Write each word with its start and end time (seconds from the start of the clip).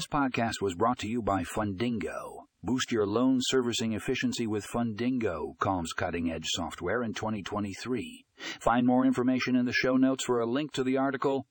This 0.00 0.06
podcast 0.06 0.62
was 0.62 0.74
brought 0.74 0.96
to 1.00 1.06
you 1.06 1.20
by 1.20 1.42
Fundingo. 1.42 2.44
Boost 2.62 2.90
your 2.90 3.04
loan 3.04 3.36
servicing 3.42 3.92
efficiency 3.92 4.46
with 4.46 4.66
Fundingo.com's 4.66 5.92
cutting 5.92 6.32
edge 6.32 6.46
software 6.46 7.02
in 7.02 7.12
2023. 7.12 8.24
Find 8.62 8.86
more 8.86 9.04
information 9.04 9.56
in 9.56 9.66
the 9.66 9.74
show 9.74 9.98
notes 9.98 10.24
for 10.24 10.40
a 10.40 10.46
link 10.46 10.72
to 10.72 10.84
the 10.84 10.96
article 10.96 11.44